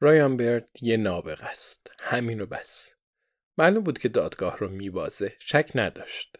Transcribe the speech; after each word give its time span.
رایان 0.00 0.36
برد 0.36 0.68
یه 0.82 0.96
نابغ 0.96 1.42
است. 1.42 1.90
همین 2.00 2.40
و 2.40 2.46
بس. 2.46 2.94
معلوم 3.58 3.84
بود 3.84 3.98
که 3.98 4.08
دادگاه 4.08 4.58
رو 4.58 4.68
میبازه. 4.68 5.36
شک 5.38 5.70
نداشت. 5.74 6.36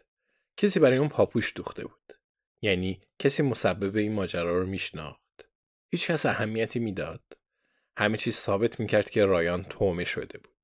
کسی 0.57 0.79
برای 0.79 0.97
اون 0.97 1.09
پاپوش 1.09 1.53
دوخته 1.55 1.83
بود. 1.83 2.13
یعنی 2.61 3.01
کسی 3.19 3.43
مسبب 3.43 3.95
این 3.95 4.13
ماجرا 4.13 4.59
رو 4.59 4.65
میشناخت. 4.65 5.49
هیچ 5.89 6.11
کس 6.11 6.25
اهمیتی 6.25 6.79
می‌داد. 6.79 7.23
همه 7.97 8.17
چیز 8.17 8.35
ثابت 8.35 8.79
می‌کرد 8.79 9.09
که 9.09 9.25
رایان 9.25 9.63
تومه 9.63 10.03
شده 10.03 10.37
بود. 10.37 10.55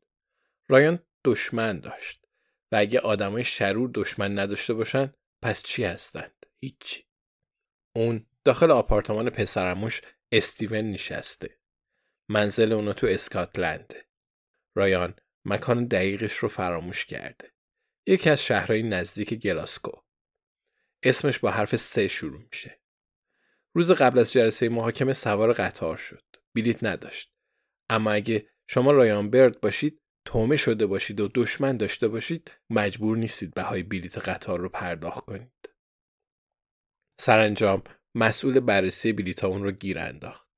رایان 0.68 1.00
دشمن 1.26 1.80
داشت 1.80 2.26
و 2.72 2.76
اگه 2.76 3.00
آدمای 3.00 3.44
شرور 3.44 3.92
دشمن 3.94 4.40
نداشته 4.40 4.74
باشن 4.74 5.14
پس 5.42 5.64
چی 5.64 5.84
هستند؟ 5.84 6.46
هیچی. 6.62 7.04
اون 7.96 8.26
داخل 8.44 8.72
آپارتمان 8.72 9.30
پسرموش 9.30 10.02
استیون 10.32 10.92
نشسته. 10.92 11.60
منزل 12.34 12.72
اونو 12.72 12.94
تو 12.94 13.08
اسکاتلنده. 13.08 14.06
رایان 14.76 15.16
مکان 15.46 15.86
دقیقش 15.86 16.34
رو 16.34 16.50
فراموش 16.50 17.06
کرده. 17.06 17.54
یکی 18.08 18.30
از 18.30 18.44
شهرهای 18.44 18.84
نزدیک 18.84 19.34
گلاسکو. 19.34 19.92
اسمش 21.04 21.40
با 21.40 21.52
حرف 21.52 21.76
سه 21.76 22.08
شروع 22.08 22.42
میشه. 22.52 22.80
روز 23.74 23.92
قبل 23.92 24.20
از 24.20 24.32
جلسه 24.32 24.70
محاکمه 24.70 25.14
سوار 25.14 25.54
قطار 25.54 25.98
شد. 25.98 26.24
بلیت 26.56 26.84
نداشت. 26.84 27.34
اما 27.90 28.12
اگه 28.12 28.50
شما 28.68 28.92
رایان 28.92 29.30
برد 29.30 29.62
باشید 29.62 30.02
تومه 30.26 30.56
شده 30.56 30.86
باشید 30.86 31.20
و 31.20 31.30
دشمن 31.36 31.78
داشته 31.78 32.08
باشید 32.08 32.52
مجبور 32.70 33.18
نیستید 33.18 33.54
بهای 33.54 33.84
بلیت 33.84 34.18
قطار 34.18 34.60
رو 34.60 34.70
پرداخت 34.70 35.26
کنید. 35.26 35.70
سرانجام 37.20 37.84
مسئول 38.16 38.60
بررسی 38.60 39.14
بلیط 39.14 39.44
اون 39.44 39.64
رو 39.64 39.72
گیر 39.72 40.00
انداخت. 40.00 40.53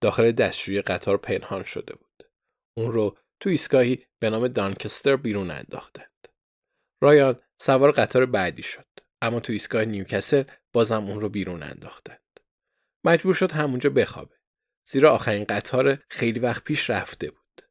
داخل 0.00 0.32
دستشوی 0.32 0.82
قطار 0.82 1.16
پنهان 1.16 1.62
شده 1.62 1.94
بود. 1.94 2.30
اون 2.76 2.92
رو 2.92 3.18
تو 3.40 3.50
ایستگاهی 3.50 4.06
به 4.18 4.30
نام 4.30 4.48
دانکستر 4.48 5.16
بیرون 5.16 5.50
انداختند. 5.50 6.28
رایان 7.00 7.40
سوار 7.58 7.92
قطار 7.92 8.26
بعدی 8.26 8.62
شد. 8.62 8.86
اما 9.22 9.40
تو 9.40 9.52
ایستگاه 9.52 9.84
نیوکسل 9.84 10.44
بازم 10.72 11.04
اون 11.04 11.20
رو 11.20 11.28
بیرون 11.28 11.62
انداختند. 11.62 12.40
مجبور 13.04 13.34
شد 13.34 13.52
همونجا 13.52 13.90
بخوابه. 13.90 14.36
زیرا 14.84 15.10
آخرین 15.10 15.44
قطار 15.44 15.98
خیلی 16.08 16.40
وقت 16.40 16.64
پیش 16.64 16.90
رفته 16.90 17.30
بود. 17.30 17.62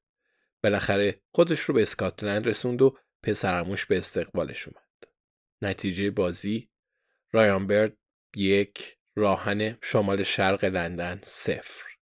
بالاخره 0.64 1.22
خودش 1.32 1.60
رو 1.60 1.74
به 1.74 1.82
اسکاتلند 1.82 2.48
رسوند 2.48 2.82
و 2.82 2.98
پسرموش 3.24 3.86
به 3.86 3.98
استقبالش 3.98 4.68
اومد. 4.68 5.14
نتیجه 5.62 6.12
بازی 6.12 6.70
رایان 7.32 7.68
برد 7.68 7.98
یک 8.36 8.98
راهن 9.16 9.78
شمال 9.82 10.24
شرق 10.24 10.66
لندن 10.66 11.20
صفر. 11.24 11.95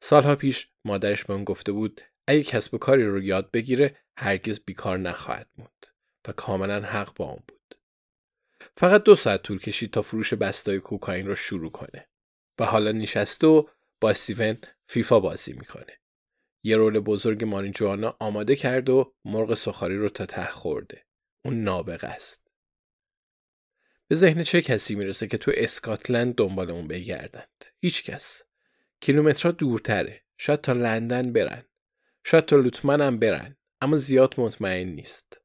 سالها 0.00 0.36
پیش 0.36 0.68
مادرش 0.84 1.24
به 1.24 1.34
اون 1.34 1.44
گفته 1.44 1.72
بود 1.72 2.00
اگه 2.26 2.42
کسب 2.42 2.74
و 2.74 2.78
کاری 2.78 3.04
رو 3.04 3.22
یاد 3.22 3.50
بگیره 3.50 3.96
هرگز 4.16 4.60
بیکار 4.60 4.98
نخواهد 4.98 5.50
موند 5.56 5.86
و 6.28 6.32
کاملا 6.32 6.80
حق 6.80 7.14
با 7.14 7.24
اون 7.24 7.42
بود. 7.48 7.74
فقط 8.76 9.02
دو 9.02 9.16
ساعت 9.16 9.42
طول 9.42 9.58
کشید 9.58 9.90
تا 9.90 10.02
فروش 10.02 10.34
بستای 10.34 10.80
کوکائین 10.80 11.26
رو 11.26 11.34
شروع 11.34 11.70
کنه 11.70 12.08
و 12.58 12.64
حالا 12.64 12.92
نشسته 12.92 13.46
و 13.46 13.66
با 14.00 14.10
استیون 14.10 14.58
فیفا 14.86 15.20
بازی 15.20 15.52
می‌کنه. 15.52 16.00
یه 16.62 16.76
رول 16.76 17.00
بزرگ 17.00 17.44
مارینجوانا 17.44 18.16
آماده 18.20 18.56
کرد 18.56 18.90
و 18.90 19.14
مرغ 19.24 19.54
سخاری 19.54 19.96
رو 19.96 20.08
تا 20.08 20.26
ته 20.26 20.46
خورده. 20.46 21.06
اون 21.44 21.62
نابغه 21.62 22.08
است. 22.08 22.48
به 24.08 24.16
ذهن 24.16 24.42
چه 24.42 24.62
کسی 24.62 24.94
می‌رسه 24.94 25.26
که 25.26 25.38
تو 25.38 25.52
اسکاتلند 25.54 26.34
دنبال 26.34 26.70
اون 26.70 26.88
بگردند؟ 26.88 27.64
هیچ 27.80 28.04
کس. 28.04 28.42
کیلومترها 29.00 29.52
دورتره. 29.52 30.24
شاید 30.38 30.60
تا 30.60 30.72
لندن 30.72 31.32
برن. 31.32 31.64
شاید 32.24 32.44
تا 32.44 32.56
لوتمن 32.56 33.00
هم 33.00 33.18
برن. 33.18 33.56
اما 33.80 33.96
زیاد 33.96 34.34
مطمئن 34.38 34.88
نیست. 34.88 35.40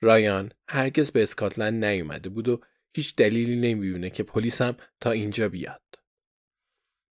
رایان 0.00 0.52
هرگز 0.68 1.10
به 1.10 1.22
اسکاتلند 1.22 1.84
نیومده 1.84 2.28
بود 2.28 2.48
و 2.48 2.60
هیچ 2.94 3.16
دلیلی 3.16 3.56
نمی‌بینه 3.56 4.10
که 4.10 4.22
پلیس 4.22 4.62
هم 4.62 4.76
تا 5.00 5.10
اینجا 5.10 5.48
بیاد. 5.48 5.82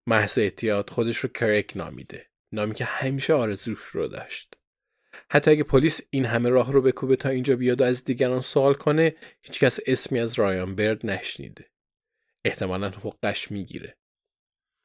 محض 0.07 0.39
احتیاط 0.39 0.91
خودش 0.91 1.17
رو 1.17 1.29
کرک 1.29 1.73
نامیده. 1.77 2.27
نامی 2.53 2.75
که 2.75 2.85
همیشه 2.85 3.35
آرزوش 3.35 3.81
رو 3.83 4.09
داشت. 4.09 4.55
حتی 5.31 5.51
اگه 5.51 5.63
پلیس 5.63 6.01
این 6.11 6.25
همه 6.25 6.49
راه 6.49 6.73
رو 6.73 6.83
بکوبه 6.83 7.17
تا 7.17 7.29
اینجا 7.29 7.57
بیاد 7.57 7.81
و 7.81 7.85
از 7.85 8.05
دیگران 8.05 8.41
سوال 8.41 8.75
کنه 8.75 9.17
هیچکس 9.41 9.81
اسمی 9.87 10.21
از 10.21 10.35
رایان 10.35 10.75
برد 10.75 11.07
نشنیده. 11.07 11.71
احتمالا 12.45 12.91
حقش 12.91 13.51
می‌گیره. 13.51 13.97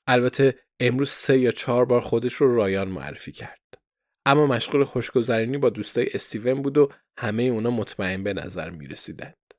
البته 0.09 0.59
امروز 0.79 1.09
سه 1.09 1.39
یا 1.39 1.51
چهار 1.51 1.85
بار 1.85 2.01
خودش 2.01 2.33
رو 2.33 2.55
رایان 2.55 2.87
معرفی 2.87 3.31
کرد. 3.31 3.59
اما 4.25 4.47
مشغول 4.47 4.83
خوشگذرانی 4.83 5.57
با 5.57 5.69
دوستای 5.69 6.09
استیون 6.13 6.61
بود 6.61 6.77
و 6.77 6.91
همه 7.17 7.43
اونا 7.43 7.71
مطمئن 7.71 8.23
به 8.23 8.33
نظر 8.33 8.69
می 8.69 8.87
رسیدند. 8.87 9.53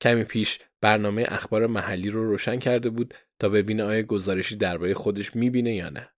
کمی 0.00 0.24
پیش 0.24 0.58
برنامه 0.80 1.24
اخبار 1.28 1.66
محلی 1.66 2.10
رو 2.10 2.24
روشن 2.24 2.58
کرده 2.58 2.90
بود 2.90 3.14
تا 3.38 3.48
ببینه 3.48 3.84
آیا 3.84 4.02
گزارشی 4.02 4.56
درباره 4.56 4.94
خودش 4.94 5.36
می‌بینه 5.36 5.74
یا 5.74 5.88
نه. 5.88 6.10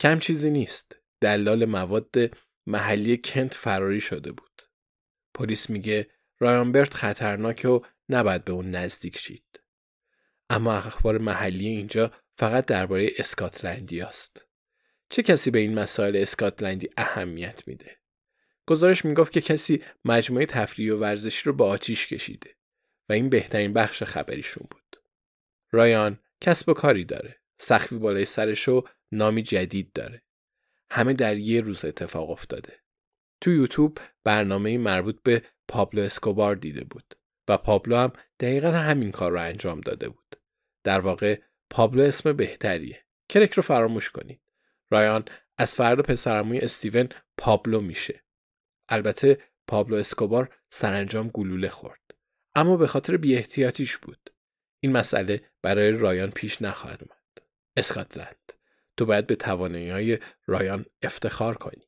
کم 0.00 0.18
چیزی 0.18 0.50
نیست. 0.50 0.96
دلال 1.20 1.64
مواد 1.64 2.14
محلی 2.66 3.20
کنت 3.24 3.54
فراری 3.54 4.00
شده 4.00 4.32
بود. 4.32 4.62
پلیس 5.34 5.70
میگه 5.70 6.10
رایانبرت 6.38 6.94
خطرناکه 6.94 7.68
و 7.68 7.80
نباید 8.08 8.44
به 8.44 8.52
اون 8.52 8.70
نزدیک 8.70 9.18
شید. 9.18 9.60
اما 10.50 10.72
اخبار 10.72 11.18
محلی 11.18 11.68
اینجا 11.68 12.12
فقط 12.38 12.66
درباره 12.66 13.10
اسکاتلندی 13.18 14.00
است. 14.00 14.46
چه 15.10 15.22
کسی 15.22 15.50
به 15.50 15.58
این 15.58 15.74
مسائل 15.74 16.16
اسکاتلندی 16.16 16.88
اهمیت 16.96 17.68
میده؟ 17.68 17.96
گزارش 18.66 19.04
می‌گفت 19.04 19.32
که 19.32 19.40
کسی 19.40 19.82
مجموعه 20.04 20.46
تفریحی 20.46 20.90
و 20.90 20.98
ورزشی 20.98 21.42
رو 21.44 21.52
با 21.52 21.68
آتیش 21.68 22.06
کشیده 22.06 22.56
و 23.08 23.12
این 23.12 23.28
بهترین 23.28 23.72
بخش 23.72 24.02
خبریشون 24.02 24.66
بود. 24.70 24.96
رایان 25.70 26.20
کسب 26.40 26.68
و 26.68 26.74
کاری 26.74 27.04
داره. 27.04 27.40
سخفی 27.58 27.98
بالای 27.98 28.24
سرش 28.24 28.68
و 28.68 28.84
نامی 29.12 29.42
جدید 29.42 29.92
داره. 29.92 30.22
همه 30.90 31.12
در 31.12 31.36
یه 31.36 31.60
روز 31.60 31.84
اتفاق 31.84 32.30
افتاده. 32.30 32.72
تو 33.40 33.50
یوتیوب 33.50 33.98
برنامه 34.24 34.78
مربوط 34.78 35.22
به 35.22 35.42
پابلو 35.68 36.02
اسکوبار 36.02 36.56
دیده 36.56 36.84
بود 36.84 37.14
و 37.48 37.56
پابلو 37.56 37.96
هم 37.96 38.12
دقیقا 38.40 38.72
همین 38.72 39.10
کار 39.10 39.32
رو 39.32 39.40
انجام 39.40 39.80
داده 39.80 40.08
بود. 40.08 40.27
در 40.84 41.00
واقع 41.00 41.40
پابلو 41.70 42.02
اسم 42.02 42.32
بهتریه. 42.32 43.04
کرک 43.28 43.52
رو 43.52 43.62
فراموش 43.62 44.10
کنید. 44.10 44.40
رایان 44.90 45.24
از 45.58 45.74
فرد 45.74 46.00
پسرموی 46.00 46.58
استیون 46.58 47.08
پابلو 47.38 47.80
میشه. 47.80 48.24
البته 48.88 49.38
پابلو 49.66 49.96
اسکوبار 49.96 50.56
سرانجام 50.70 51.28
گلوله 51.28 51.68
خورد. 51.68 52.00
اما 52.54 52.76
به 52.76 52.86
خاطر 52.86 53.16
بی 53.16 53.44
بود. 54.02 54.30
این 54.80 54.92
مسئله 54.92 55.44
برای 55.62 55.90
رایان 55.90 56.30
پیش 56.30 56.62
نخواهد 56.62 57.02
اومد. 57.02 57.48
اسکاتلند. 57.76 58.52
تو 58.96 59.06
باید 59.06 59.26
به 59.26 59.34
توانایی 59.34 60.18
رایان 60.46 60.84
افتخار 61.02 61.54
کنی. 61.54 61.87